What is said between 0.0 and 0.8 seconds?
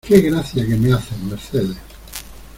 ¡Qué gracia que